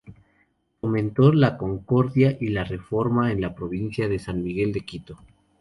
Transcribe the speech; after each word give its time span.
Fomentó 0.79 1.31
la 1.31 1.59
concordia 1.59 2.35
y 2.41 2.47
la 2.47 2.63
reforma 2.63 3.31
en 3.31 3.39
la 3.39 3.53
provincia 3.53 4.09
de 4.09 4.17
San 4.17 4.41
Miguel 4.41 4.73
de 4.73 4.81
Quito. 4.81 5.19